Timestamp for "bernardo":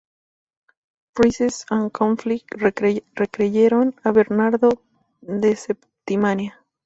4.13-4.81